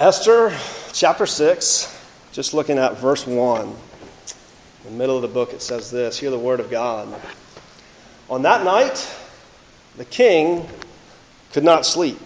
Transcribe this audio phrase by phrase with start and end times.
[0.00, 0.56] Esther
[0.94, 1.94] chapter 6,
[2.32, 3.66] just looking at verse 1.
[3.66, 3.74] In
[4.84, 7.20] the middle of the book, it says this Hear the word of God.
[8.30, 9.14] On that night,
[9.98, 10.66] the king
[11.52, 12.18] could not sleep.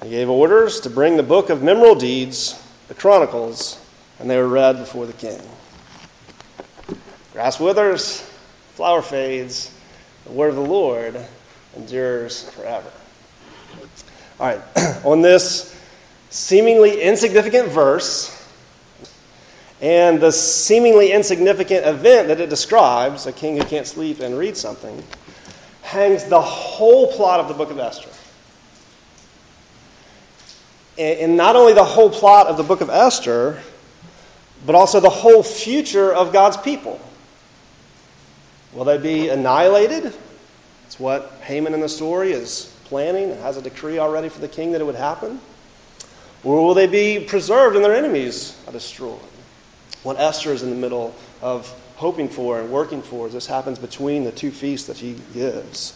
[0.00, 2.58] He gave orders to bring the book of memorable deeds,
[2.88, 3.78] the Chronicles,
[4.18, 5.42] and they were read before the king.
[7.34, 8.22] Grass withers,
[8.72, 9.70] flower fades,
[10.24, 11.20] the word of the Lord
[11.76, 12.90] endures forever.
[14.38, 14.60] All right,
[15.04, 15.76] on this
[16.30, 18.36] seemingly insignificant verse
[19.80, 24.56] and the seemingly insignificant event that it describes, a king who can't sleep and read
[24.56, 25.02] something,
[25.82, 28.10] hangs the whole plot of the book of Esther.
[30.98, 33.58] And not only the whole plot of the book of Esther,
[34.66, 37.00] but also the whole future of God's people.
[38.74, 40.12] Will they be annihilated?
[40.86, 44.72] It's what Haman in the story is planning, has a decree already for the king
[44.72, 45.40] that it would happen.
[46.42, 49.18] Or will they be preserved and their enemies are destroyed?
[50.02, 53.78] What Esther is in the middle of hoping for and working for as this happens
[53.78, 55.92] between the two feasts that he gives.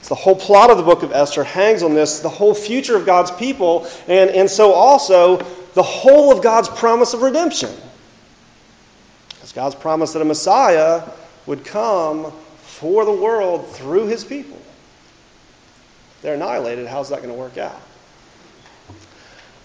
[0.00, 2.94] It's the whole plot of the book of Esther hangs on this, the whole future
[2.94, 5.38] of God's people, and, and so also
[5.72, 7.70] the whole of God's promise of redemption.
[9.30, 11.02] Because God's promise that a Messiah
[11.46, 14.60] would come for the world through his people.
[16.20, 16.86] They're annihilated.
[16.86, 17.80] How's that going to work out?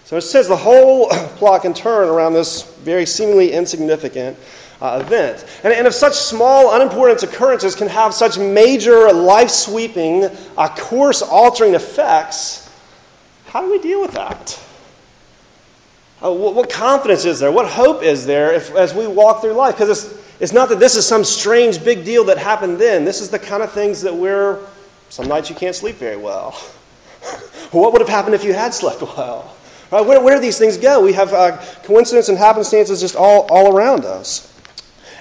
[0.04, 4.36] So it says the whole plot can turn around this very seemingly insignificant
[4.80, 5.44] uh, event.
[5.62, 10.28] And, and, if such small, unimportant occurrences can have such major, life sweeping,
[10.58, 12.68] uh, course altering effects,
[13.46, 14.60] how do we deal with that?
[16.22, 17.52] Uh, what, what, confidence is there?
[17.52, 19.76] What hope is there if, as we walk through life?
[19.76, 23.04] Because it's, it's not that this is some strange big deal that happened then.
[23.04, 24.58] This is the kind of things that we're,
[25.10, 26.52] some nights you can't sleep very well.
[27.70, 29.54] what would have happened if you had slept well?
[29.92, 31.02] Right, where, where do these things go?
[31.02, 34.48] We have uh, coincidence and happenstances just all, all around us.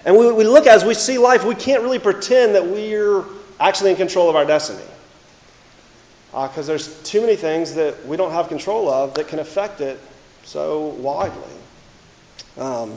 [0.06, 3.26] And we, we look as we see life, we can't really pretend that we're
[3.60, 4.82] actually in control of our destiny.
[6.32, 9.82] Because uh, there's too many things that we don't have control of that can affect
[9.82, 10.00] it
[10.46, 11.36] so widely.
[12.58, 12.92] Um,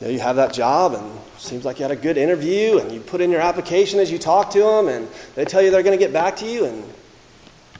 [0.00, 2.92] you, know, you have that job, and seems like you had a good interview, and
[2.92, 5.82] you put in your application as you talk to them, and they tell you they're
[5.82, 6.76] going to get back to you, and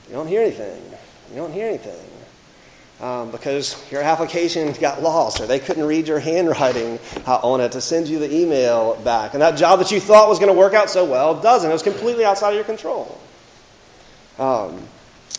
[0.09, 0.83] you don't hear anything.
[1.31, 2.08] You don't hear anything
[3.01, 7.73] um, because your application got lost or they couldn't read your handwriting uh, on it
[7.73, 9.35] to send you the email back.
[9.35, 11.69] And that job that you thought was going to work out so well doesn't.
[11.69, 13.21] It was completely outside of your control.
[14.39, 14.83] Um,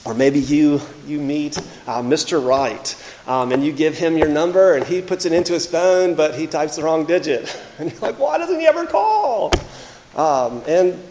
[0.06, 2.44] or maybe you, you meet uh, Mr.
[2.46, 2.96] Right
[3.28, 6.36] um, and you give him your number and he puts it into his phone, but
[6.36, 7.56] he types the wrong digit.
[7.80, 9.54] And you're like, why doesn't he ever call?
[10.16, 11.02] Um, and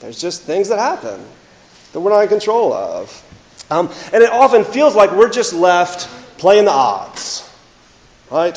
[0.00, 1.24] there's just things that happen
[1.92, 3.24] that we're not in control of.
[3.70, 6.08] Um, and it often feels like we're just left
[6.38, 7.48] playing the odds,
[8.30, 8.54] right?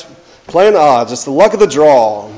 [0.48, 1.12] Playing the odds.
[1.12, 2.32] It's the luck of the draw,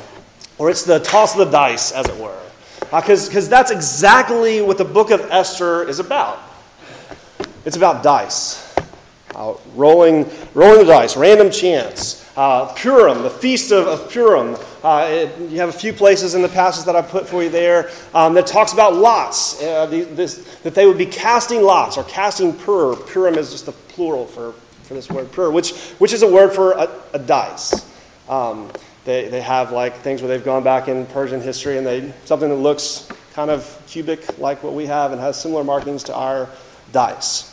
[0.57, 2.39] or it's the toss of the dice, as it were.
[2.79, 6.39] Because uh, that's exactly what the book of Esther is about.
[7.65, 8.72] It's about dice.
[9.35, 12.23] Uh, rolling, rolling the dice, random chance.
[12.35, 14.55] Uh, Purim, the feast of, of Purim.
[14.83, 17.49] Uh, it, you have a few places in the passage that I put for you
[17.49, 21.97] there um, that talks about lots, uh, the, this, that they would be casting lots
[21.97, 22.95] or casting pur.
[22.95, 26.53] Purim is just the plural for, for this word pur, which, which is a word
[26.53, 27.85] for a, a dice.
[28.27, 28.69] Um,
[29.05, 32.49] they, they have like things where they've gone back in Persian history and they something
[32.49, 36.49] that looks kind of cubic like what we have and has similar markings to our
[36.91, 37.49] dice.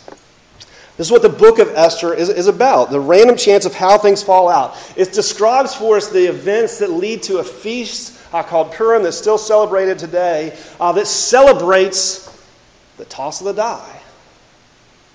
[1.00, 3.96] This is what the book of Esther is, is about the random chance of how
[3.96, 4.76] things fall out.
[4.98, 9.16] It describes for us the events that lead to a feast uh, called Purim that's
[9.16, 12.28] still celebrated today, uh, that celebrates
[12.98, 14.00] the toss of the die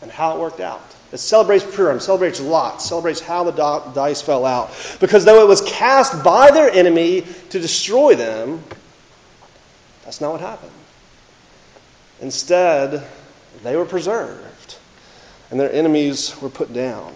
[0.01, 0.81] and how it worked out.
[1.11, 4.71] It celebrates Purim, celebrates Lot, celebrates how the dice fell out.
[4.99, 8.63] Because though it was cast by their enemy to destroy them,
[10.03, 10.71] that's not what happened.
[12.21, 13.05] Instead,
[13.61, 14.54] they were preserved
[15.51, 17.13] and their enemies were put down.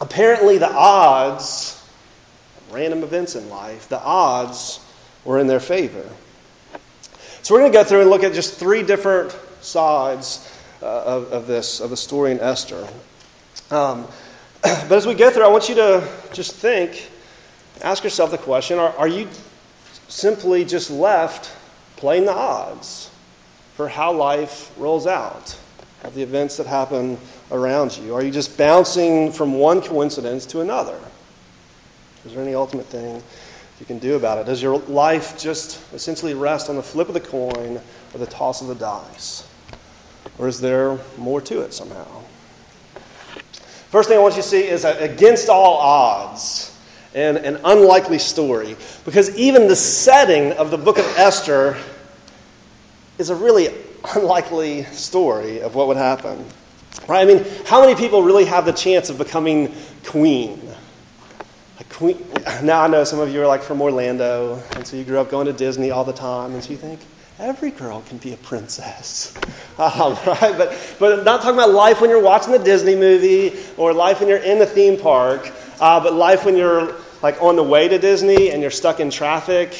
[0.00, 1.80] Apparently, the odds,
[2.70, 4.80] random events in life, the odds
[5.24, 6.08] were in their favor.
[7.42, 10.48] So we're going to go through and look at just three different sides
[10.80, 12.86] uh, of, of, this, of the story in Esther.
[13.70, 14.06] Um,
[14.62, 17.10] but as we go through, I want you to just think,
[17.82, 19.28] ask yourself the question are, are you
[20.08, 21.52] simply just left
[21.96, 23.10] playing the odds
[23.74, 25.56] for how life rolls out?
[26.02, 27.18] Of the events that happen
[27.50, 28.14] around you?
[28.14, 30.98] Are you just bouncing from one coincidence to another?
[32.24, 33.22] Is there any ultimate thing
[33.80, 34.46] you can do about it?
[34.46, 37.80] Does your life just essentially rest on the flip of the coin
[38.14, 39.46] or the toss of the dice?
[40.38, 42.06] Or is there more to it somehow?
[43.90, 46.72] First thing I want you to see is against all odds
[47.14, 48.76] and an unlikely story.
[49.04, 51.76] Because even the setting of the book of Esther
[53.18, 53.68] is a really
[54.14, 56.44] unlikely story of what would happen.
[57.08, 57.22] Right?
[57.22, 60.60] I mean, how many people really have the chance of becoming queen?
[61.80, 62.24] A queen.
[62.62, 65.30] Now I know some of you are like from Orlando, and so you grew up
[65.30, 67.00] going to Disney all the time, and so you think,
[67.38, 69.36] every girl can be a princess.
[69.78, 70.56] Um, right?
[70.56, 74.28] But, but not talking about life when you're watching the Disney movie or life when
[74.28, 75.50] you're in the theme park,
[75.80, 79.08] uh, but life when you're like on the way to Disney and you're stuck in
[79.08, 79.74] traffic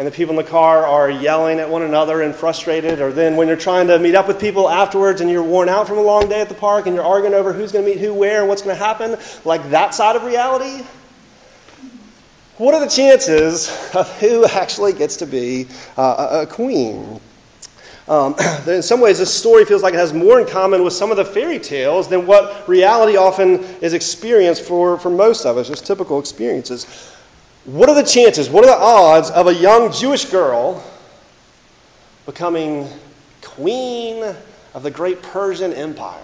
[0.00, 3.36] and the people in the car are yelling at one another and frustrated, or then
[3.36, 6.00] when you're trying to meet up with people afterwards and you're worn out from a
[6.00, 8.40] long day at the park and you're arguing over who's going to meet who where
[8.40, 10.82] and what's going to happen, like that side of reality,
[12.56, 15.68] what are the chances of who actually gets to be
[15.98, 17.20] uh, a queen?
[18.08, 18.36] Um,
[18.66, 21.18] in some ways, this story feels like it has more in common with some of
[21.18, 25.84] the fairy tales than what reality often is experienced for, for most of us, just
[25.84, 26.86] typical experiences.
[27.64, 30.82] What are the chances, what are the odds of a young Jewish girl
[32.24, 32.88] becoming
[33.42, 34.34] queen
[34.72, 36.20] of the great Persian Empire?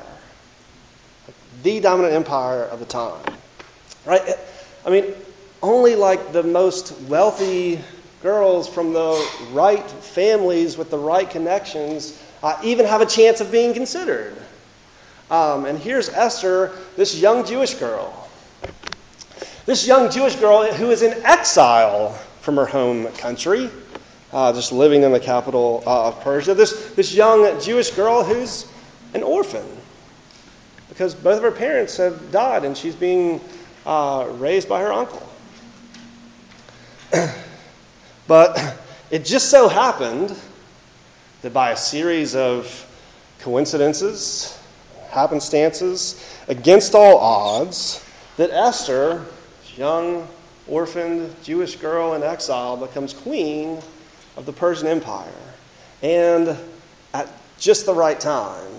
[1.62, 3.22] The dominant empire of the time.
[4.06, 4.22] Right?
[4.84, 5.14] I mean,
[5.62, 7.80] only like the most wealthy
[8.22, 13.50] girls from the right families with the right connections uh, even have a chance of
[13.50, 14.36] being considered.
[15.30, 18.26] Um, and here's Esther, this young Jewish girl.
[19.66, 23.68] This young Jewish girl who is in exile from her home country,
[24.32, 26.54] uh, just living in the capital uh, of Persia.
[26.54, 28.64] This, this young Jewish girl who's
[29.12, 29.66] an orphan
[30.88, 33.40] because both of her parents have died and she's being
[33.84, 35.28] uh, raised by her uncle.
[38.28, 38.78] but
[39.10, 40.32] it just so happened
[41.42, 42.86] that by a series of
[43.40, 44.56] coincidences,
[45.10, 48.00] happenstances, against all odds,
[48.36, 49.26] that Esther,
[49.76, 50.26] young,
[50.66, 53.78] orphaned Jewish girl in exile, becomes queen
[54.36, 55.32] of the Persian Empire.
[56.02, 56.56] And
[57.14, 57.28] at
[57.58, 58.72] just the right time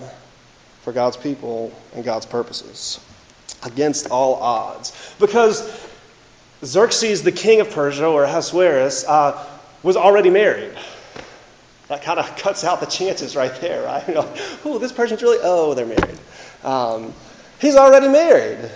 [0.82, 3.00] for God's people and God's purposes.
[3.62, 4.92] Against all odds.
[5.18, 5.60] Because
[6.64, 9.44] Xerxes, the king of Persia, or Ahasuerus, uh,
[9.82, 10.72] was already married.
[11.88, 14.06] That kind of cuts out the chances right there, right?
[14.08, 14.24] You
[14.64, 16.18] oh, this person's really, oh, they're married.
[16.62, 17.12] Um,
[17.60, 18.70] he's already married.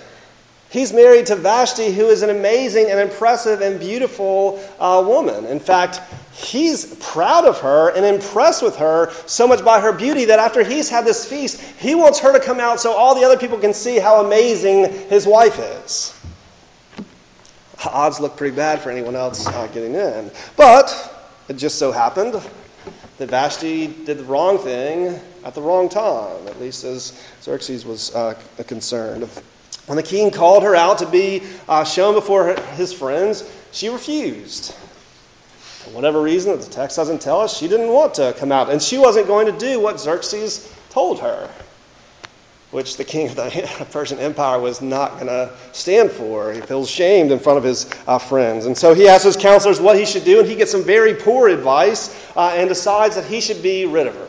[0.72, 5.44] He's married to Vashti, who is an amazing and impressive and beautiful uh, woman.
[5.44, 6.00] In fact,
[6.32, 10.64] he's proud of her and impressed with her so much by her beauty that after
[10.64, 13.58] he's had this feast, he wants her to come out so all the other people
[13.58, 16.14] can see how amazing his wife is
[17.88, 20.30] odds look pretty bad for anyone else uh, getting in.
[20.56, 22.40] But it just so happened
[23.18, 28.14] that Vashti did the wrong thing at the wrong time, at least as Xerxes was
[28.14, 28.34] uh,
[28.66, 29.28] concerned.
[29.86, 34.72] When the king called her out to be uh, shown before his friends, she refused.
[35.54, 38.70] For whatever reason that the text doesn't tell us, she didn't want to come out.
[38.70, 41.50] And she wasn't going to do what Xerxes told her
[42.72, 46.52] which the king of the Persian Empire was not going to stand for.
[46.52, 48.64] He feels shamed in front of his uh, friends.
[48.64, 51.14] And so he asks his counselors what he should do, and he gets some very
[51.14, 54.28] poor advice uh, and decides that he should be rid of her.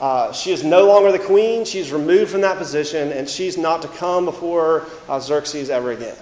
[0.00, 1.64] Uh, she is no longer the queen.
[1.64, 6.16] She's removed from that position, and she's not to come before uh, Xerxes ever again.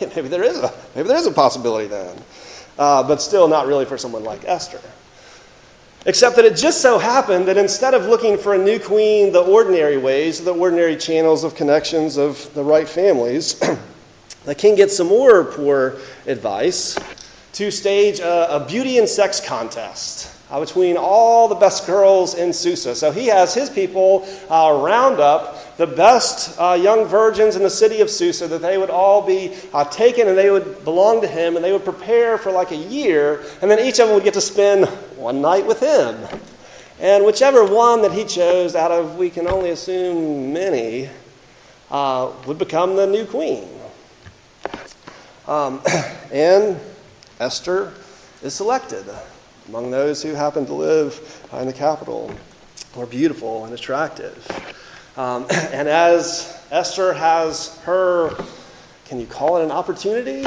[0.00, 2.16] maybe there is a maybe there is a possibility then,
[2.78, 4.80] uh, but still not really for someone like Esther.
[6.06, 9.42] Except that it just so happened that instead of looking for a new queen the
[9.42, 13.58] ordinary ways, the ordinary channels of connections of the right families,
[14.44, 16.96] the king gets some more poor advice
[17.54, 22.52] to stage a, a beauty and sex contest uh, between all the best girls in
[22.52, 22.94] Susa.
[22.94, 27.70] So he has his people uh, round up the best uh, young virgins in the
[27.70, 31.26] city of Susa, that they would all be uh, taken and they would belong to
[31.26, 34.24] him, and they would prepare for like a year, and then each of them would
[34.24, 34.86] get to spend
[35.16, 36.16] one night with him.
[37.00, 41.08] And whichever one that he chose out of, we can only assume many,
[41.90, 43.68] uh, would become the new queen.
[45.48, 45.82] Um,
[46.32, 46.78] and
[47.40, 47.92] Esther
[48.42, 49.06] is selected
[49.68, 52.34] among those who happen to live in the capital
[52.96, 54.46] are beautiful and attractive.
[55.16, 58.30] Um, and as Esther has her,
[59.06, 60.44] can you call it an opportunity?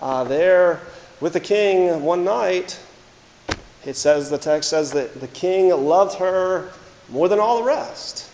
[0.00, 0.80] Uh, there
[1.20, 2.78] with the king one night,
[3.84, 6.70] it says, the text says that the king loved her
[7.08, 8.30] more than all the rest.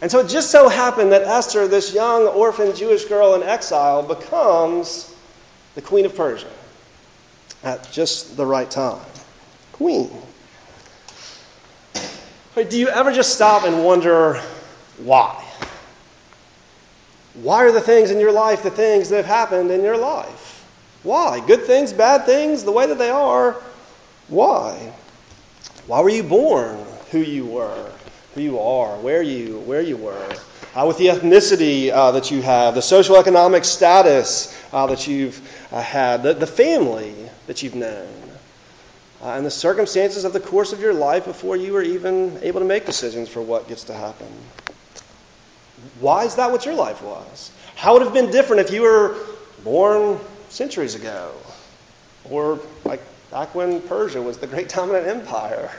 [0.00, 4.02] And so it just so happened that Esther, this young orphan Jewish girl in exile,
[4.02, 5.12] becomes
[5.74, 6.48] the queen of Persia
[7.68, 9.04] at just the right time.
[9.72, 10.10] Queen.
[12.54, 14.40] do you ever just stop and wonder
[14.96, 15.44] why?
[17.34, 20.64] Why are the things in your life the things that have happened in your life?
[21.02, 21.40] Why?
[21.46, 23.54] Good things, bad things, the way that they are.
[24.28, 24.92] Why?
[25.86, 27.92] Why were you born who you were,
[28.34, 30.34] who you are, where you where you were?
[30.78, 35.40] Uh, with the ethnicity uh, that you have, the social economic status uh, that you've
[35.72, 37.12] uh, had, the, the family
[37.48, 38.30] that you've known,
[39.20, 42.60] uh, and the circumstances of the course of your life before you were even able
[42.60, 44.28] to make decisions for what gets to happen.
[45.98, 47.50] Why is that what your life was?
[47.74, 49.16] How would it have been different if you were
[49.64, 51.34] born centuries ago?
[52.30, 55.72] Or like back when Persia was the great dominant empire?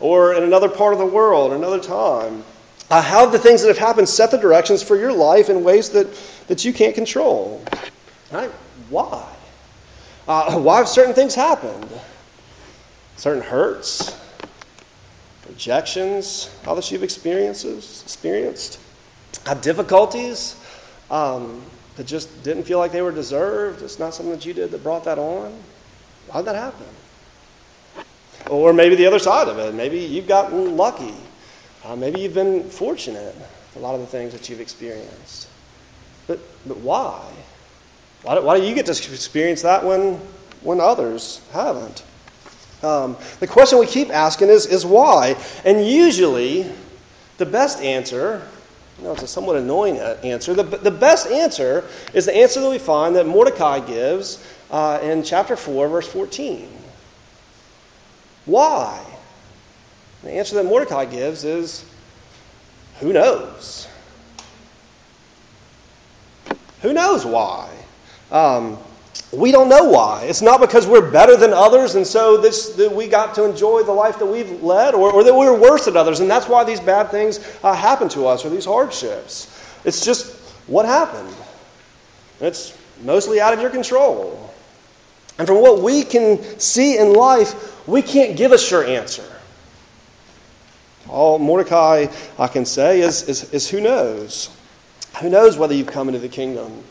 [0.00, 2.44] Or in another part of the world, another time?
[2.92, 5.88] Uh, how the things that have happened set the directions for your life in ways
[5.92, 6.06] that,
[6.48, 7.64] that you can't control?
[8.30, 8.50] Right?
[8.90, 9.26] Why?
[10.28, 11.88] Uh, why have certain things happened?
[13.16, 14.14] Certain hurts,
[15.48, 18.78] rejections, all that you've experiences, experienced?
[19.46, 20.54] had difficulties
[21.10, 21.62] um,
[21.96, 23.80] that just didn't feel like they were deserved.
[23.80, 25.56] It's not something that you did that brought that on.
[26.30, 26.86] How did that happen?
[28.50, 29.72] Or maybe the other side of it.
[29.72, 31.14] Maybe you've gotten lucky.
[31.84, 33.34] Uh, maybe you've been fortunate
[33.76, 35.48] a lot of the things that you've experienced.
[36.26, 37.22] But, but why?
[38.22, 40.14] Why do, why do you get to experience that when,
[40.62, 42.02] when others haven't?
[42.82, 45.36] Um, the question we keep asking is, is why?
[45.64, 46.70] And usually,
[47.38, 48.46] the best answer
[49.02, 50.54] no, it's a somewhat annoying answer.
[50.54, 51.84] The, the best answer
[52.14, 56.68] is the answer that we find that Mordecai gives uh, in chapter 4, verse 14.
[58.44, 59.04] Why?
[60.22, 61.84] The answer that Mordecai gives is
[63.00, 63.88] who knows?
[66.82, 67.68] Who knows why?
[68.30, 68.78] Um,
[69.32, 70.24] we don't know why.
[70.24, 73.82] It's not because we're better than others, and so this, that we got to enjoy
[73.82, 76.64] the life that we've led, or, or that we're worse than others, and that's why
[76.64, 79.48] these bad things uh, happen to us, or these hardships.
[79.84, 80.32] It's just
[80.66, 81.34] what happened.
[82.40, 84.50] It's mostly out of your control.
[85.38, 89.24] And from what we can see in life, we can't give a sure answer.
[91.12, 92.06] All Mordecai
[92.38, 94.50] I can say is, is, is who knows?
[95.20, 96.82] Who knows whether you've come into the kingdom?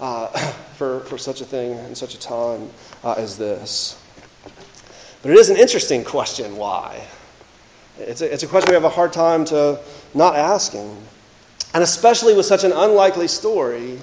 [0.00, 0.26] uh,
[0.74, 2.70] for, for such a thing in such a time
[3.04, 4.00] uh, as this.
[5.22, 7.06] But it is an interesting question why.
[7.98, 9.78] It's a, it's a question we have a hard time to
[10.14, 10.96] not asking.
[11.74, 13.98] And especially with such an unlikely story,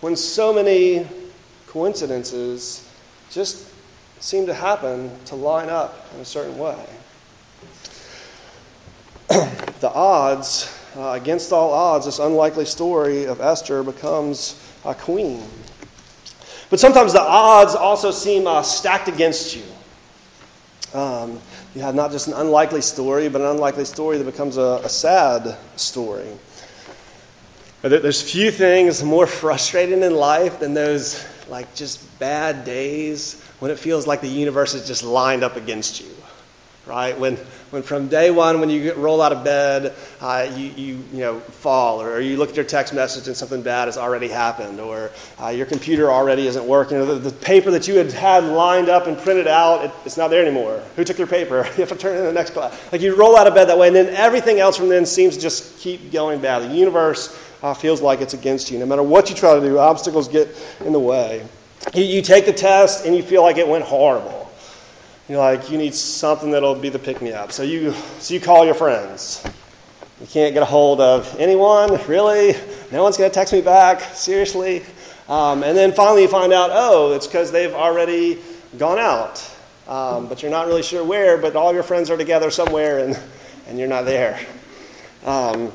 [0.00, 1.06] when so many
[1.68, 2.84] coincidences
[3.30, 3.64] just
[4.20, 6.84] seem to happen to line up in a certain way.
[9.80, 15.42] the odds, uh, against all odds, this unlikely story of Esther becomes a queen.
[16.70, 19.64] But sometimes the odds also seem uh, stacked against you.
[20.98, 21.40] Um,
[21.74, 24.88] you have not just an unlikely story, but an unlikely story that becomes a, a
[24.88, 26.28] sad story.
[27.82, 33.78] There's few things more frustrating in life than those like just bad days when it
[33.78, 36.08] feels like the universe is just lined up against you
[36.88, 37.18] right?
[37.18, 37.36] When,
[37.70, 41.18] when from day one, when you get, roll out of bed, uh, you, you, you
[41.18, 44.80] know, fall, or, you look at your text message and something bad has already happened,
[44.80, 48.44] or uh, your computer already isn't working, or the, the, paper that you had had
[48.44, 50.82] lined up and printed out, it, it's not there anymore.
[50.96, 51.58] Who took your paper?
[51.76, 52.76] you have to turn it in the next class.
[52.90, 55.36] Like you roll out of bed that way, and then everything else from then seems
[55.36, 56.62] to just keep going bad.
[56.62, 58.78] The universe uh, feels like it's against you.
[58.78, 60.48] No matter what you try to do, obstacles get
[60.84, 61.46] in the way.
[61.94, 64.47] You, you take the test and you feel like it went horrible.
[65.28, 67.52] You're like, you need something that'll be the pick me up.
[67.52, 69.44] So you, so you call your friends.
[70.22, 72.56] You can't get a hold of anyone, really?
[72.90, 74.84] No one's going to text me back, seriously?
[75.28, 78.38] Um, and then finally you find out, oh, it's because they've already
[78.78, 79.46] gone out.
[79.86, 83.18] Um, but you're not really sure where, but all your friends are together somewhere and,
[83.66, 84.40] and you're not there.
[85.26, 85.72] Um,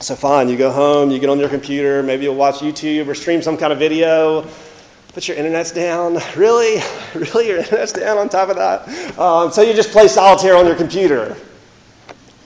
[0.00, 3.14] so fine, you go home, you get on your computer, maybe you'll watch YouTube or
[3.14, 4.48] stream some kind of video,
[5.14, 6.18] but your internet's down.
[6.36, 6.82] Really?
[7.14, 7.48] Really?
[7.48, 9.18] Your internet's down on top of that?
[9.18, 11.36] Um, so you just play solitaire on your computer.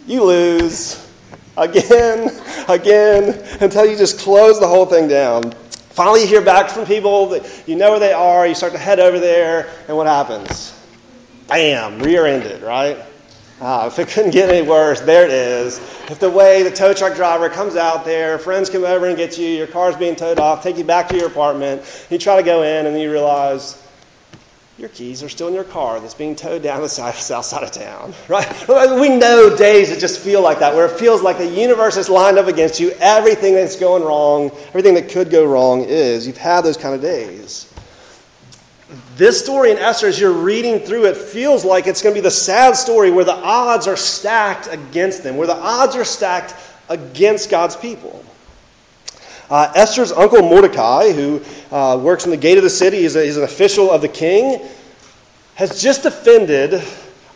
[0.07, 1.05] You lose
[1.57, 2.31] again,
[2.69, 5.53] again, until you just close the whole thing down.
[5.91, 8.47] Finally, you hear back from people that you know where they are.
[8.47, 10.73] You start to head over there, and what happens?
[11.49, 12.99] Bam, rear ended, right?
[13.61, 15.79] Uh, if it couldn't get any worse, there it is.
[16.11, 19.37] If the way the tow truck driver comes out there, friends come over and get
[19.37, 22.45] you, your car's being towed off, take you back to your apartment, you try to
[22.45, 23.83] go in, and you realize
[24.79, 27.65] your keys are still in your car that's being towed down the side, south side
[27.65, 28.47] of town, right?
[28.69, 32.09] We know days that just feel like that, where it feels like the universe is
[32.09, 32.93] lined up against you.
[33.01, 36.29] Everything that's going wrong, everything that could go wrong is.
[36.29, 37.69] You've had those kind of days.
[39.17, 42.23] This story in Esther, as you're reading through it, feels like it's going to be
[42.23, 46.55] the sad story where the odds are stacked against them, where the odds are stacked
[46.89, 48.25] against God's people.
[49.51, 53.25] Uh, Esther's uncle Mordecai, who uh, works in the gate of the city, he's, a,
[53.25, 54.61] he's, an official of the king,
[55.55, 56.83] has just offended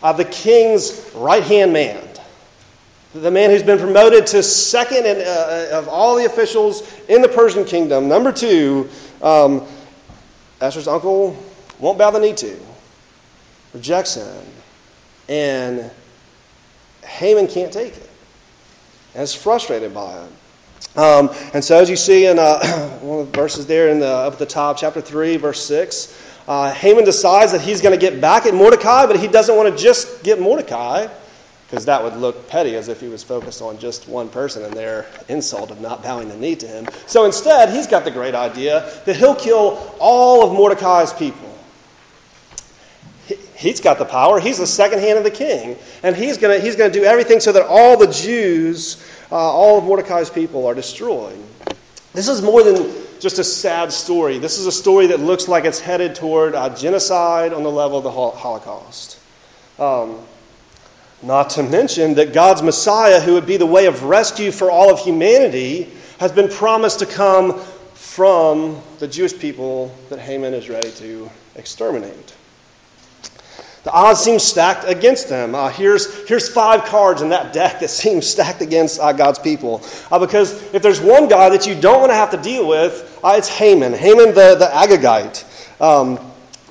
[0.01, 2.07] uh, the king's right hand man.
[3.13, 7.29] The man who's been promoted to second in, uh, of all the officials in the
[7.29, 8.07] Persian kingdom.
[8.07, 8.89] Number two,
[9.21, 9.67] um,
[10.63, 11.37] Esther's uncle
[11.77, 12.57] won't bow the knee to,
[13.73, 14.45] rejects him.
[15.27, 15.91] And
[17.03, 18.09] Haman can't take it
[19.13, 20.97] and is frustrated by it.
[20.97, 24.07] Um, and so, as you see in uh, one of the verses there in the,
[24.07, 26.17] up at the top, chapter 3, verse 6,
[26.47, 29.75] uh, Haman decides that he's going to get back at Mordecai, but he doesn't want
[29.75, 31.07] to just get Mordecai
[31.73, 34.75] because that would look petty as if he was focused on just one person and
[34.75, 36.87] their insult of not bowing the knee to him.
[37.07, 41.49] So instead, he's got the great idea that he'll kill all of Mordecai's people.
[43.55, 44.39] He's got the power.
[44.39, 45.75] He's the second hand of the king.
[46.03, 49.83] And he's going he's gonna do everything so that all the Jews, uh, all of
[49.83, 51.43] Mordecai's people, are destroyed.
[52.13, 54.37] This is more than just a sad story.
[54.37, 57.97] This is a story that looks like it's headed toward uh, genocide on the level
[57.97, 59.17] of the Holocaust.
[59.79, 60.19] Um,
[61.23, 64.91] not to mention that God's Messiah, who would be the way of rescue for all
[64.91, 65.89] of humanity,
[66.19, 67.59] has been promised to come
[67.93, 72.33] from the Jewish people that Haman is ready to exterminate.
[73.83, 75.55] The odds seem stacked against them.
[75.55, 79.81] Uh, here's, here's five cards in that deck that seem stacked against uh, God's people.
[80.09, 83.19] Uh, because if there's one guy that you don't want to have to deal with,
[83.23, 83.93] uh, it's Haman.
[83.93, 85.43] Haman the, the Agagite.
[85.81, 86.19] Um,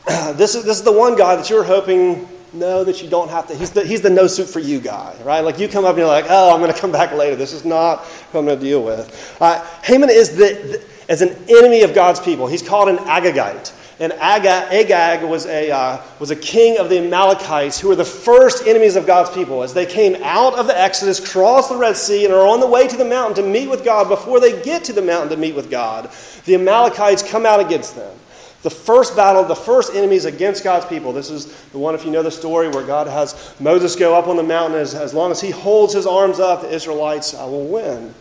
[0.36, 3.48] this, is, this is the one guy that you're hoping, no, that you don't have
[3.48, 3.54] to.
[3.54, 5.40] He's the, he's the no suit for you guy, right?
[5.40, 7.36] Like you come up and you're like, oh, I'm going to come back later.
[7.36, 9.36] This is not who I'm going to deal with.
[9.40, 12.46] Uh, Haman is the, the, as an enemy of God's people.
[12.46, 13.72] He's called an Agagite.
[14.00, 18.66] And Agag was a, uh, was a king of the Amalekites who were the first
[18.66, 19.62] enemies of God's people.
[19.62, 22.66] As they came out of the Exodus, crossed the Red Sea, and are on the
[22.66, 25.36] way to the mountain to meet with God, before they get to the mountain to
[25.36, 26.10] meet with God,
[26.46, 28.16] the Amalekites come out against them.
[28.62, 31.12] The first battle, the first enemies against God's people.
[31.12, 34.28] This is the one, if you know the story, where God has Moses go up
[34.28, 34.78] on the mountain.
[34.78, 38.14] As, as long as he holds his arms up, the Israelites uh, will win.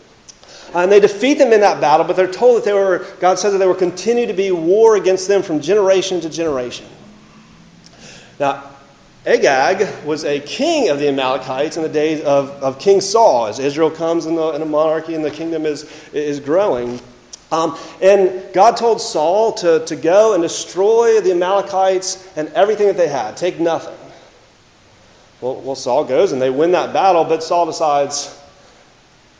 [0.73, 3.51] And they defeat them in that battle, but they're told that they were, God says
[3.51, 6.85] that there will continue to be war against them from generation to generation.
[8.39, 8.63] Now,
[9.25, 13.59] Agag was a king of the Amalekites in the days of, of King Saul, as
[13.59, 16.99] Israel comes in, the, in a monarchy and the kingdom is, is growing.
[17.51, 22.95] Um, and God told Saul to, to go and destroy the Amalekites and everything that
[22.97, 23.97] they had, take nothing.
[25.41, 28.33] Well, well, Saul goes and they win that battle, but Saul decides,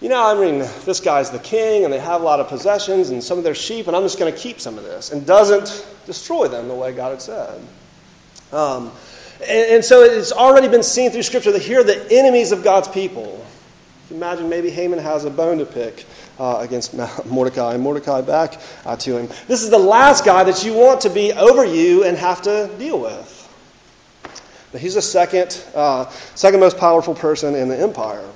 [0.02, 3.12] you know, I mean, this guy's the king and they have a lot of possessions
[3.12, 5.26] and some of their sheep, and I'm just going to keep some of this, and
[5.26, 7.62] doesn't destroy them the way God had said.
[8.52, 8.92] Um,
[9.40, 12.64] and, and, so it's already been seen through Scripture that here are the enemies of
[12.64, 13.46] God's people.
[14.10, 16.06] Imagine maybe Haman has a bone to pick
[16.42, 19.28] uh, against Mordecai, and Mordecai back uh, to him.
[19.48, 22.68] This is the last guy that you want to be over you and have to
[22.80, 23.38] deal with.
[24.72, 28.28] But he's the second, uh, second most powerful person in the empire.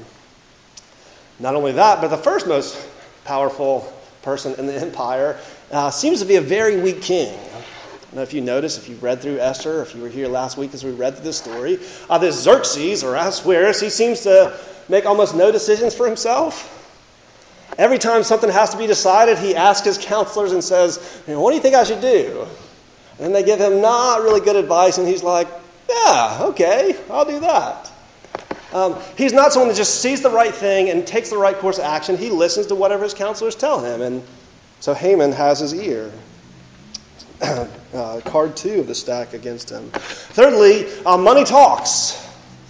[1.39, 2.77] Not only that, but the first most
[3.23, 3.91] powerful
[4.21, 5.39] person in the empire
[5.71, 7.35] uh, seems to be a very weak king.
[8.13, 10.73] Know if you noticed, if you read through Esther, if you were here last week
[10.75, 15.07] as we read through this story, uh, this Xerxes, or Ahasuerus, he seems to make
[15.07, 16.83] almost no decisions for himself.
[17.77, 21.55] Every time something has to be decided, he asks his counselors and says, What do
[21.55, 22.47] you think I should do?
[23.19, 25.47] And they give him not really good advice, and he's like,
[25.89, 27.91] Yeah, okay, I'll do that.
[28.73, 31.77] Um, he's not someone that just sees the right thing and takes the right course
[31.77, 32.17] of action.
[32.17, 34.01] He listens to whatever his counselors tell him.
[34.01, 34.23] And
[34.81, 36.11] so Haman has his ear.
[37.41, 39.91] uh, card two of the stack against him.
[39.91, 42.21] Thirdly, uh, money talks.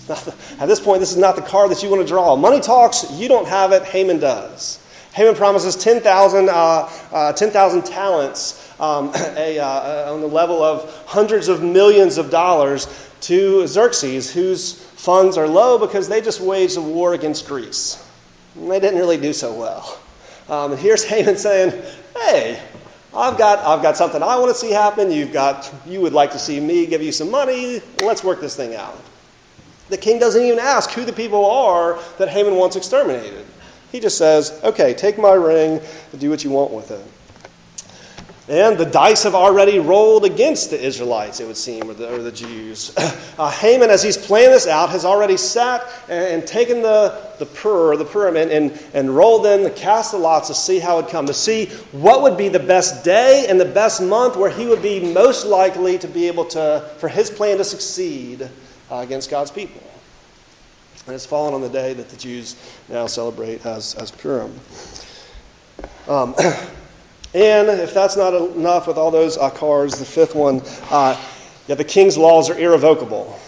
[0.07, 0.13] The,
[0.59, 2.35] at this point, this is not the card that you want to draw.
[2.35, 4.79] Money talks, you don't have it, Haman does.
[5.15, 11.47] Haman promises 10,000 uh, uh, 10, talents um, a, uh, on the level of hundreds
[11.47, 12.85] of millions of dollars
[13.21, 18.05] to Xerxes, whose funds are low because they just waged a war against Greece.
[18.55, 19.97] And they didn't really do so well.
[20.49, 21.81] Um, and here's Haman saying,
[22.13, 22.61] "Hey,
[23.15, 25.11] I've got I've got something I want to see happen.
[25.11, 27.81] You've got you would like to see me give you some money.
[28.03, 29.01] Let's work this thing out."
[29.87, 33.45] The king doesn't even ask who the people are that Haman wants exterminated.
[33.91, 37.05] He just says, "Okay, take my ring and do what you want with it."
[38.47, 42.21] And the dice have already rolled against the Israelites, it would seem, or the, or
[42.21, 42.95] the Jews.
[43.37, 47.45] Uh, Haman, as he's playing this out, has already sat and, and taken the, the
[47.45, 51.09] pur, the Purim, and, and, rolled in, the cast the lots to see how it
[51.09, 54.67] come, to see what would be the best day and the best month where he
[54.67, 58.49] would be most likely to be able to, for his plan to succeed
[58.89, 59.83] uh, against God's people.
[61.05, 62.55] And it's fallen on the day that the Jews
[62.89, 64.59] now celebrate as, as Purim.
[66.07, 66.33] Um,
[67.33, 71.21] and if that's not enough with all those akars, the fifth one, uh,
[71.67, 73.39] yeah, the king's laws are irrevocable.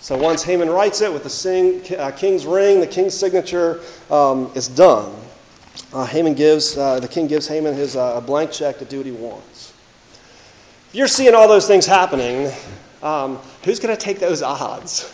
[0.00, 4.50] So once Haman writes it with the sing, uh, king's ring, the king's signature, um,
[4.56, 5.14] it's done.
[5.92, 9.06] Uh, Haman gives, uh, the king gives Haman his uh, blank check to do what
[9.06, 9.72] he wants.
[10.88, 12.52] If you're seeing all those things happening,
[13.04, 15.12] um, who's going to take those odds?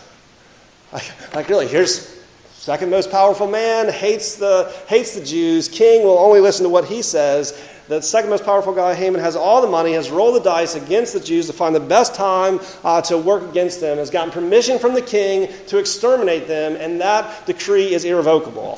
[0.91, 2.07] Like, like, really, here's
[2.53, 6.85] second most powerful man, hates the, hates the Jews, king will only listen to what
[6.85, 7.59] he says.
[7.87, 11.13] The second most powerful guy, Haman, has all the money, has rolled the dice against
[11.13, 14.77] the Jews to find the best time uh, to work against them, has gotten permission
[14.77, 18.75] from the king to exterminate them, and that decree is irrevocable.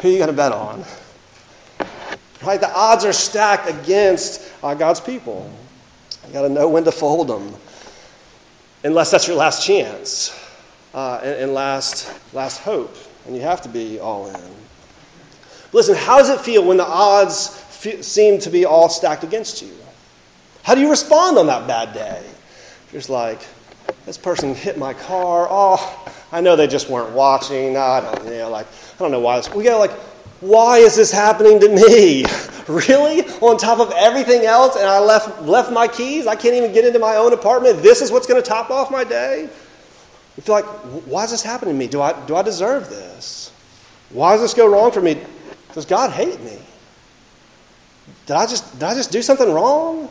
[0.00, 0.84] Who are you going to bet on?
[2.42, 2.60] Right?
[2.60, 5.48] The odds are stacked against uh, God's people.
[6.24, 7.54] You've got to know when to fold them,
[8.82, 10.34] unless that's your last chance
[10.94, 14.40] uh, and, and last last hope, and you have to be all in.
[15.72, 17.50] Listen, how does it feel when the odds
[18.00, 19.72] seem to be all stacked against you?
[20.62, 22.22] How do you respond on that bad day?
[22.92, 23.40] You're just like,
[24.04, 25.46] this person hit my car.
[25.48, 27.76] Oh, I know they just weren't watching.
[27.76, 29.36] I don't, you know, like, I don't know why.
[29.36, 29.92] This, we got like,
[30.40, 32.24] why is this happening to me?
[32.68, 33.22] really?
[33.40, 36.26] On top of everything else, and I left left my keys.
[36.26, 37.82] I can't even get into my own apartment.
[37.82, 39.48] This is what's going to top off my day.
[40.36, 40.64] You feel like,
[41.06, 41.86] why is this happening to me?
[41.86, 43.52] Do I do I deserve this?
[44.10, 45.20] Why does this go wrong for me?
[45.74, 46.58] Does God hate me?
[48.26, 50.08] Did I just did I just do something wrong?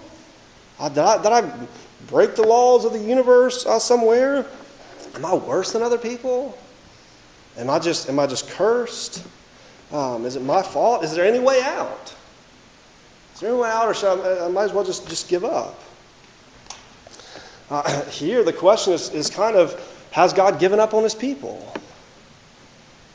[0.79, 1.67] Did, I, did I
[2.07, 4.45] break the laws of the universe uh, somewhere?
[5.15, 6.57] Am I worse than other people?
[7.57, 9.23] Am I just am I just cursed?
[9.91, 11.03] Um, is it my fault?
[11.03, 12.13] Is there any way out?
[13.33, 15.45] Is there any way out, or should I, I might as well just, just give
[15.45, 15.79] up?
[17.69, 19.73] Uh, here, the question is, is kind of
[20.11, 21.73] has God given up on his people?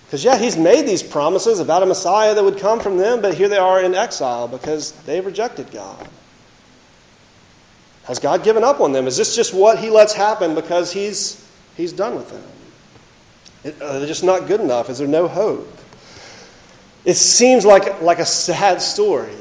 [0.06, 3.34] Because, yeah, he's made these promises about a Messiah that would come from them, but
[3.34, 6.08] here they are in exile because they rejected God.
[8.04, 9.06] Has God given up on them?
[9.06, 11.42] Is this just what he lets happen because he's,
[11.76, 12.44] he's done with them?
[13.64, 14.90] It, uh, are they just not good enough?
[14.90, 15.66] Is there no hope?
[17.04, 19.34] It seems like, like a sad story.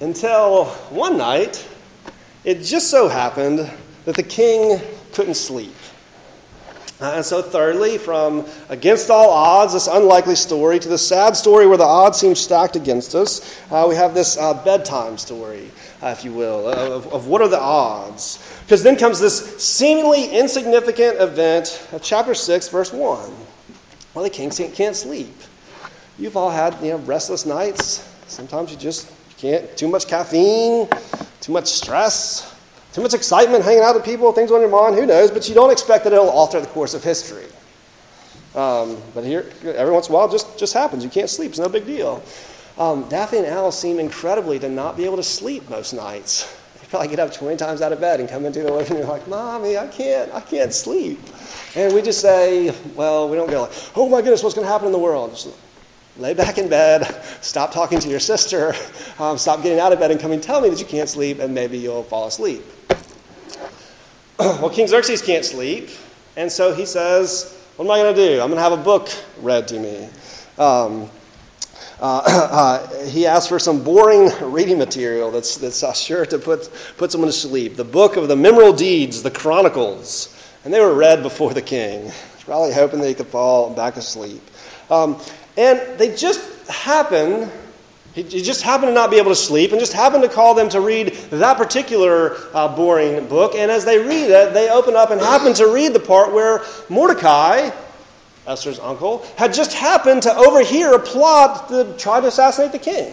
[0.00, 1.66] Until one night,
[2.44, 3.70] it just so happened
[4.04, 4.80] that the king
[5.14, 5.74] couldn't sleep.
[7.00, 11.66] Uh, and so, thirdly, from against all odds, this unlikely story, to the sad story
[11.66, 13.40] where the odds seem stacked against us,
[13.72, 17.48] uh, we have this uh, bedtime story, uh, if you will, of, of what are
[17.48, 18.38] the odds.
[18.62, 23.32] Because then comes this seemingly insignificant event of chapter 6, verse 1.
[24.14, 25.34] Well, the king can't sleep.
[26.16, 28.08] You've all had you know, restless nights.
[28.28, 30.88] Sometimes you just can't, too much caffeine,
[31.40, 32.53] too much stress,
[32.94, 35.54] too much excitement hanging out with people, things on your mind, who knows, but you
[35.54, 37.46] don't expect that it'll alter the course of history.
[38.54, 41.02] Um, but here, every once in a while, just, just happens.
[41.02, 42.22] You can't sleep, it's no big deal.
[42.78, 46.44] Um, Daphne and Al seem incredibly to not be able to sleep most nights.
[46.80, 49.08] They probably get up 20 times out of bed and come into the living room
[49.08, 51.18] like, Mommy, I can't, I can't sleep.
[51.74, 54.70] And we just say, well, we don't go like, oh my goodness, what's going to
[54.70, 55.30] happen in the world?
[55.30, 55.48] Just
[56.16, 57.04] lay back in bed,
[57.40, 58.74] stop talking to your sister,
[59.18, 61.54] um, stop getting out of bed and coming tell me that you can't sleep, and
[61.54, 62.64] maybe you'll fall asleep.
[64.38, 65.90] well, King Xerxes can't sleep,
[66.36, 68.40] and so he says, What am I going to do?
[68.40, 69.08] I'm going to have a book
[69.40, 70.08] read to me.
[70.58, 71.10] Um,
[72.00, 76.68] uh, uh, he asked for some boring reading material that's, that's uh, sure to put,
[76.96, 77.76] put someone to sleep.
[77.76, 80.30] The book of the memorable deeds, the Chronicles.
[80.64, 84.42] And they were read before the king, probably hoping that he could fall back asleep.
[84.90, 85.20] Um,
[85.56, 87.50] and they just happened,
[88.14, 90.68] he just happened to not be able to sleep and just happened to call them
[90.70, 93.54] to read that particular uh, boring book.
[93.54, 96.62] And as they read it, they open up and happen to read the part where
[96.88, 97.70] Mordecai,
[98.46, 103.12] Esther's uncle, had just happened to overhear a plot to try to assassinate the king.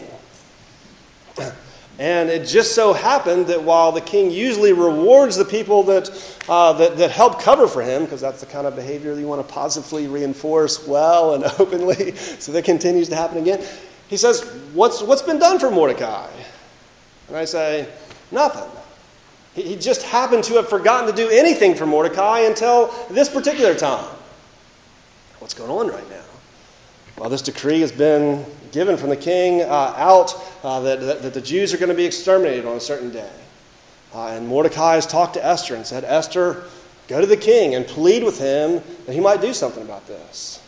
[1.99, 6.09] And it just so happened that while the king usually rewards the people that,
[6.49, 9.45] uh, that, that, help cover for him, because that's the kind of behavior you want
[9.45, 13.63] to positively reinforce well and openly, so that continues to happen again,
[14.07, 14.41] he says,
[14.73, 16.29] What's, what's been done for Mordecai?
[17.27, 17.87] And I say,
[18.31, 18.69] Nothing.
[19.53, 23.75] He, he just happened to have forgotten to do anything for Mordecai until this particular
[23.75, 24.07] time.
[25.39, 26.23] What's going on right now?
[27.17, 31.33] Well, this decree has been given from the king uh, out uh, that, that, that,
[31.33, 33.31] the Jews are going to be exterminated on a certain day.
[34.13, 36.63] Uh, and Mordecai has talked to Esther and said, Esther,
[37.07, 40.61] go to the king and plead with him that he might do something about this.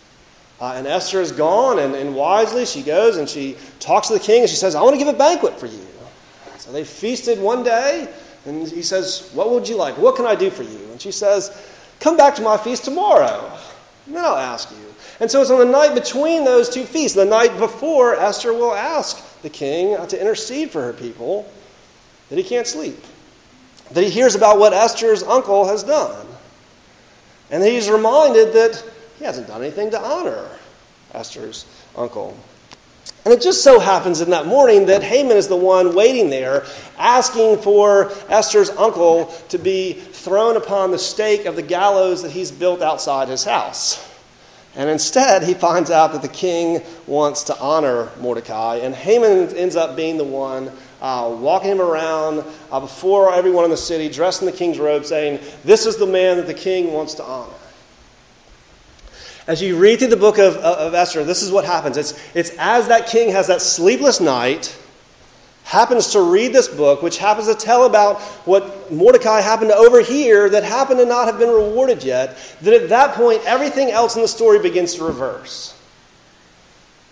[0.62, 4.20] Uh, and Esther is gone, and, and wisely she goes and she talks to the
[4.20, 5.88] king and she says, I want to give a banquet for you.
[6.60, 8.08] So they feasted one day,
[8.46, 9.98] and he says, What would you like?
[9.98, 10.92] What can I do for you?
[10.92, 11.52] And she says,
[12.00, 13.52] Come back to my feast tomorrow.
[14.06, 14.93] And then I'll ask you.
[15.20, 18.74] And so it's on the night between those two feasts, the night before, Esther will
[18.74, 21.50] ask the king to intercede for her people,
[22.30, 22.98] that he can't sleep.
[23.92, 26.26] That he hears about what Esther's uncle has done.
[27.52, 28.84] And he's reminded that
[29.20, 30.50] he hasn't done anything to honor
[31.14, 32.36] Esther's uncle.
[33.26, 36.66] And it just so happens in that morning that Haman is the one waiting there,
[36.98, 42.52] asking for Esther's uncle to be thrown upon the stake of the gallows that he's
[42.52, 44.04] built outside his house.
[44.76, 49.76] And instead, he finds out that the king wants to honor Mordecai, and Haman ends
[49.76, 54.42] up being the one uh, walking him around uh, before everyone in the city, dressed
[54.42, 57.54] in the king's robe, saying, This is the man that the king wants to honor.
[59.46, 61.98] As you read through the book of, of Esther, this is what happens.
[61.98, 64.76] It's, it's as that king has that sleepless night,
[65.74, 70.48] happens to read this book, which happens to tell about what Mordecai happened to overhear
[70.48, 74.22] that happened to not have been rewarded yet, that at that point everything else in
[74.22, 75.76] the story begins to reverse.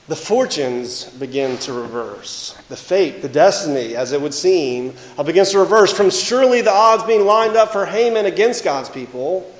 [0.07, 2.55] The fortunes begin to reverse.
[2.69, 6.71] The fate, the destiny, as it would seem, uh, begins to reverse from surely the
[6.71, 9.51] odds being lined up for Haman against God's people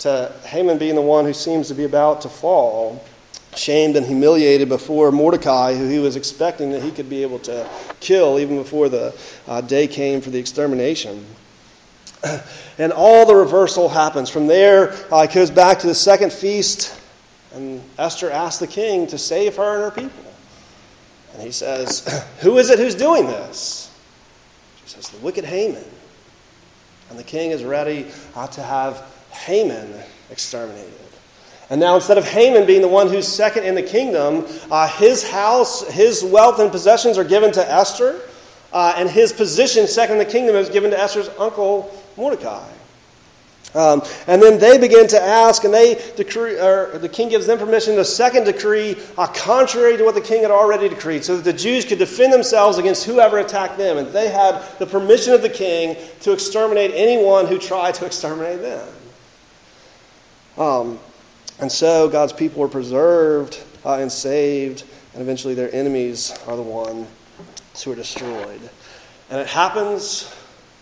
[0.00, 3.02] to Haman being the one who seems to be about to fall,
[3.58, 7.68] shamed and humiliated before Mordecai, who he was expecting that he could be able to
[8.00, 9.14] kill even before the
[9.46, 11.26] uh, day came for the extermination.
[12.80, 14.30] And all the reversal happens.
[14.30, 16.96] From there, uh, it goes back to the second feast,
[17.52, 20.32] and Esther asks the king to save her and her people.
[21.32, 22.06] And he says,
[22.40, 23.90] Who is it who's doing this?
[24.84, 25.84] She says, The wicked Haman.
[27.10, 29.92] And the king is ready uh, to have Haman
[30.30, 31.07] exterminated.
[31.70, 35.28] And now, instead of Haman being the one who's second in the kingdom, uh, his
[35.28, 38.18] house, his wealth and possessions are given to Esther,
[38.72, 42.66] uh, and his position, second in the kingdom, is given to Esther's uncle Mordecai.
[43.74, 47.96] Um, and then they begin to ask, and they decree, the king gives them permission
[47.96, 51.52] to second decree uh, contrary to what the king had already decreed, so that the
[51.52, 53.98] Jews could defend themselves against whoever attacked them.
[53.98, 58.62] And they had the permission of the king to exterminate anyone who tried to exterminate
[58.62, 58.88] them.
[60.56, 60.98] Um,
[61.60, 66.62] and so God's people were preserved uh, and saved, and eventually their enemies are the
[66.62, 67.08] ones
[67.82, 68.60] who are destroyed.
[69.30, 70.32] And it happens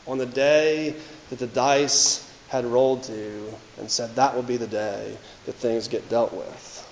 [0.06, 0.94] on the day
[1.30, 5.88] that the dice had rolled to and said that will be the day that things
[5.88, 6.82] get dealt with.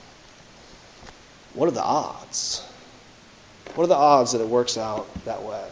[1.55, 2.67] What are the odds?
[3.75, 5.65] What are the odds that it works out that way?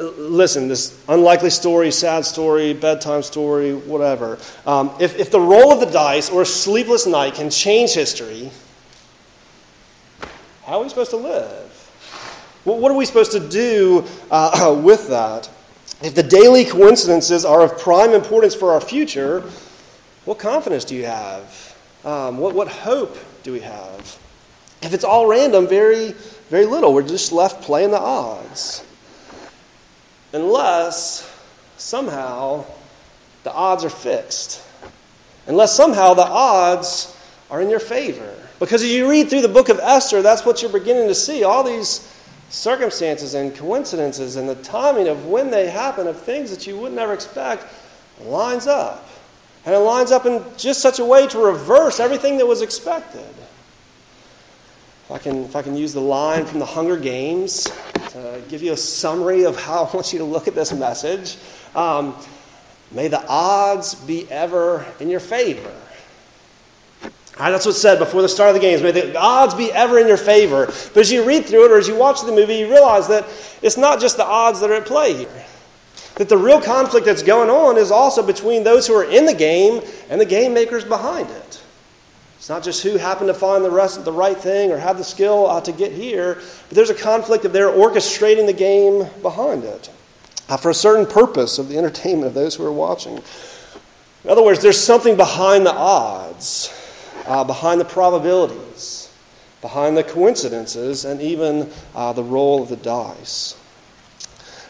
[0.00, 4.38] Listen, this unlikely story, sad story, bedtime story, whatever.
[4.66, 8.50] Um, if, if the roll of the dice or a sleepless night can change history,
[10.64, 11.68] how are we supposed to live?
[12.64, 15.48] Well, what are we supposed to do uh, with that?
[16.02, 19.40] If the daily coincidences are of prime importance for our future,
[20.24, 21.76] what confidence do you have?
[22.04, 24.18] Um, what, what hope do we have?
[24.82, 26.12] If it's all random, very,
[26.50, 26.92] very little.
[26.92, 28.84] We're just left playing the odds
[30.32, 31.28] unless
[31.78, 32.64] somehow
[33.44, 34.62] the odds are fixed.
[35.46, 37.14] Unless somehow the odds
[37.50, 38.34] are in your favor.
[38.58, 41.42] Because as you read through the book of Esther, that's what you're beginning to see.
[41.42, 42.08] All these
[42.50, 46.92] circumstances and coincidences and the timing of when they happen of things that you would
[46.92, 47.64] never expect
[48.24, 49.08] lines up.
[49.64, 53.20] And it lines up in just such a way to reverse everything that was expected.
[55.04, 57.68] If I can, if I can use the line from the Hunger Games
[58.48, 61.36] give you a summary of how I want you to look at this message,
[61.74, 62.16] um,
[62.90, 65.72] may the odds be ever in your favor.
[67.38, 68.82] That's what's said before the start of the games.
[68.82, 70.66] May the odds be ever in your favor.
[70.66, 73.26] But as you read through it or as you watch the movie, you realize that
[73.62, 75.44] it's not just the odds that are at play here.
[76.16, 79.34] That the real conflict that's going on is also between those who are in the
[79.34, 81.61] game and the game makers behind it.
[82.42, 85.04] It's not just who happened to find the, rest, the right thing or have the
[85.04, 89.62] skill uh, to get here, but there's a conflict of they're orchestrating the game behind
[89.62, 89.88] it
[90.48, 93.16] uh, for a certain purpose of the entertainment of those who are watching.
[94.24, 96.74] In other words, there's something behind the odds,
[97.26, 99.08] uh, behind the probabilities,
[99.60, 103.54] behind the coincidences, and even uh, the roll of the dice.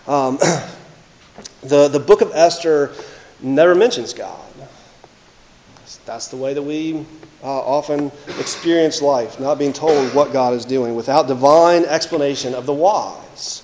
[0.06, 0.36] Um,
[1.62, 2.92] the, the book of Esther
[3.40, 4.51] never mentions God.
[6.06, 7.04] That's the way that we
[7.42, 12.66] uh, often experience life, not being told what God is doing without divine explanation of
[12.66, 13.62] the whys.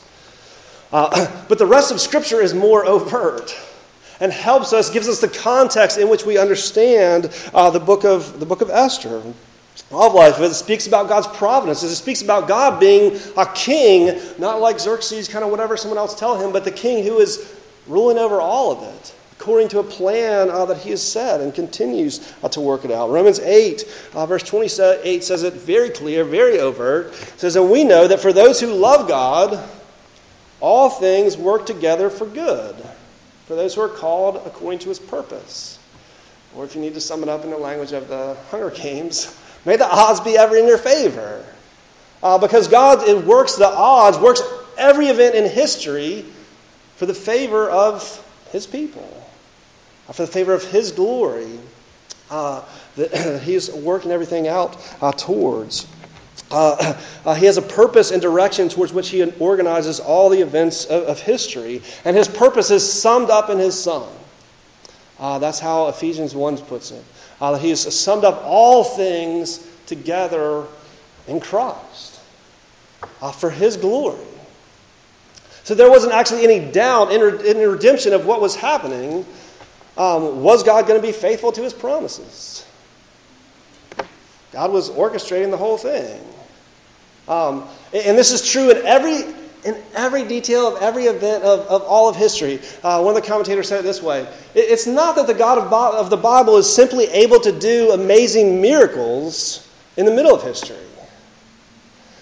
[0.92, 3.56] Uh, but the rest of Scripture is more overt
[4.20, 8.40] and helps us, gives us the context in which we understand uh, the, book of,
[8.40, 9.22] the book of Esther.
[9.90, 11.84] Of life, it speaks about God's providence.
[11.84, 16.18] It speaks about God being a king, not like Xerxes, kind of whatever someone else
[16.18, 17.54] tell him, but the king who is
[17.86, 19.14] ruling over all of it.
[19.38, 22.90] According to a plan uh, that he has set and continues uh, to work it
[22.90, 23.10] out.
[23.10, 27.08] Romans 8, uh, verse 28 says it very clear, very overt.
[27.08, 29.62] It says, And we know that for those who love God,
[30.60, 32.74] all things work together for good,
[33.46, 35.78] for those who are called according to his purpose.
[36.56, 39.32] Or if you need to sum it up in the language of the Hunger Games,
[39.64, 41.44] may the odds be ever in your favor.
[42.24, 44.42] Uh, because God it works the odds, works
[44.76, 46.24] every event in history
[46.96, 49.17] for the favor of his people,
[50.12, 51.58] for the favor of his glory.
[52.30, 52.62] Uh,
[52.96, 55.86] that he's working everything out uh, towards.
[56.50, 60.84] Uh, uh, he has a purpose and direction towards which he organizes all the events
[60.84, 64.08] of, of history, and his purpose is summed up in his Son.
[65.18, 67.04] Uh, that's how Ephesians 1 puts it.
[67.40, 70.64] Uh, he has summed up all things together
[71.26, 72.20] in Christ
[73.20, 74.18] uh, for his glory.
[75.64, 79.26] So there wasn't actually any doubt in, in redemption of what was happening.
[79.98, 82.64] Um, was God going to be faithful to his promises?
[84.52, 86.24] God was orchestrating the whole thing.
[87.26, 89.22] Um, and this is true in every,
[89.64, 92.60] in every detail of every event of, of all of history.
[92.82, 95.72] Uh, one of the commentators said it this way It's not that the God of,
[95.72, 100.76] of the Bible is simply able to do amazing miracles in the middle of history.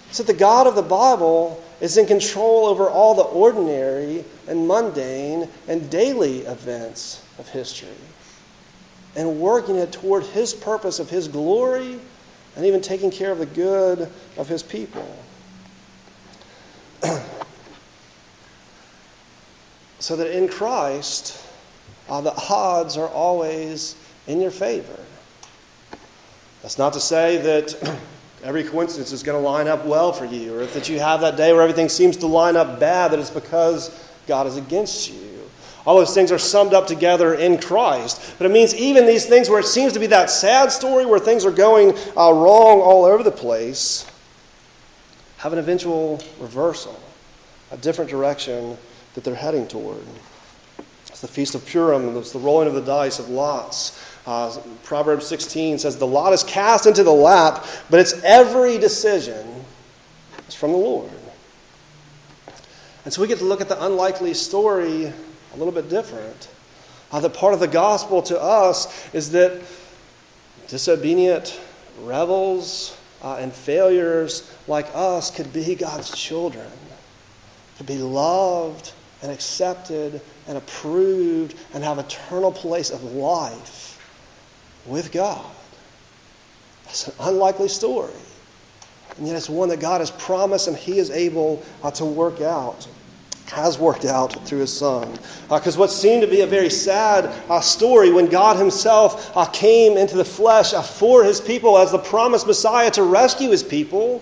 [0.09, 4.67] It's that the God of the Bible is in control over all the ordinary and
[4.67, 7.89] mundane and daily events of history
[9.15, 11.99] and working it toward His purpose of His glory
[12.57, 15.07] and even taking care of the good of his people.
[19.99, 21.39] so that in Christ,
[22.09, 23.95] uh, the odds are always
[24.25, 24.99] in your favor.
[26.63, 27.99] That's not to say that
[28.43, 31.37] every coincidence is going to line up well for you, or that you have that
[31.37, 33.91] day where everything seems to line up bad, that it's because
[34.25, 35.26] God is against you.
[35.87, 38.35] All those things are summed up together in Christ.
[38.37, 41.17] But it means even these things where it seems to be that sad story where
[41.17, 44.05] things are going uh, wrong all over the place
[45.37, 46.99] have an eventual reversal,
[47.71, 48.77] a different direction
[49.13, 50.03] that they're heading toward.
[51.07, 53.97] It's the Feast of Purim, it's the rolling of the dice of lots.
[54.25, 59.47] Uh, Proverbs 16 says, The lot is cast into the lap, but its every decision
[60.49, 61.09] is from the Lord.
[63.05, 65.13] And so we get to look at the unlikely story
[65.53, 66.49] a little bit different.
[67.11, 69.61] Uh, the part of the gospel to us is that
[70.67, 71.59] disobedient
[72.01, 76.69] rebels uh, and failures like us could be God's children,
[77.77, 83.99] could be loved and accepted and approved and have eternal place of life
[84.85, 85.45] with God.
[86.85, 88.13] That's an unlikely story.
[89.17, 92.41] And yet it's one that God has promised and He is able uh, to work
[92.41, 92.87] out
[93.49, 95.11] has worked out through his son.
[95.49, 99.45] Because uh, what seemed to be a very sad uh, story when God himself uh,
[99.45, 103.63] came into the flesh uh, for his people as the promised Messiah to rescue his
[103.63, 104.21] people,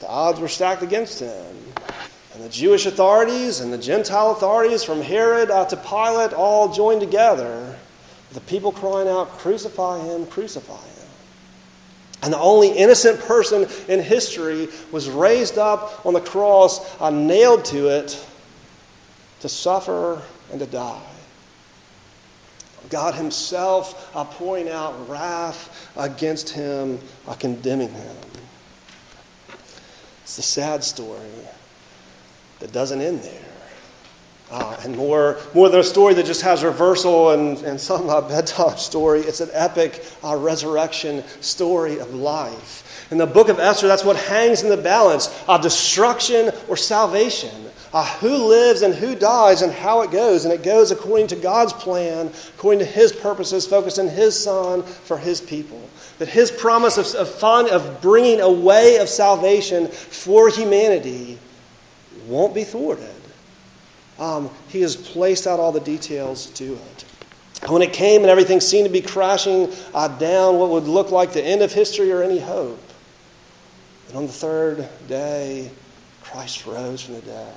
[0.00, 1.56] the odds were stacked against him.
[2.34, 7.00] And the Jewish authorities and the Gentile authorities, from Herod uh, to Pilate, all joined
[7.00, 7.78] together.
[8.32, 10.95] The people crying out, Crucify him, crucify him.
[12.22, 17.66] And the only innocent person in history was raised up on the cross, uh, nailed
[17.66, 18.18] to it
[19.40, 21.02] to suffer and to die.
[22.88, 28.16] God Himself uh, pouring out wrath against him, uh, condemning him.
[30.22, 31.20] It's a sad story
[32.60, 33.55] that doesn't end there.
[34.48, 38.20] Uh, and more, more than a story that just has reversal and, and some uh,
[38.20, 43.08] bedtime story, it's an epic uh, resurrection story of life.
[43.10, 47.50] In the book of Esther, that's what hangs in the balance of destruction or salvation.
[47.92, 50.44] Uh, who lives and who dies and how it goes.
[50.44, 54.82] And it goes according to God's plan, according to His purposes, focused on His Son
[54.82, 55.80] for His people.
[56.18, 61.38] That His promise of, of, fun, of bringing a way of salvation for humanity
[62.26, 63.15] won't be thwarted
[64.18, 67.04] um, he has placed out all the details to it.
[67.62, 71.10] And when it came and everything seemed to be crashing uh, down, what would look
[71.10, 72.80] like the end of history or any hope.
[74.08, 75.70] And on the third day,
[76.22, 77.54] Christ rose from the dead,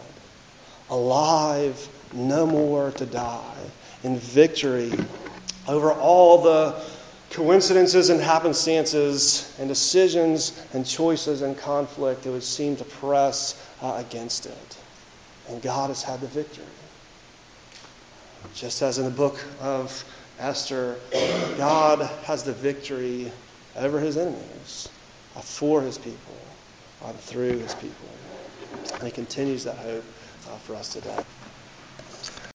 [0.89, 3.57] alive, no more to die,
[4.03, 4.91] in victory
[5.67, 6.81] over all the
[7.31, 14.03] coincidences and happenstances and decisions and choices and conflict that would seem to press uh,
[14.03, 14.77] against it.
[15.49, 16.65] And God has had the victory.
[18.53, 20.03] Just as in the book of
[20.39, 20.99] Esther,
[21.57, 23.31] God has the victory
[23.75, 24.89] over his enemies,
[25.35, 26.45] uh, for his people,
[27.01, 28.09] uh, through his people.
[28.93, 30.05] And he continues that hope
[30.49, 31.23] uh, for us today.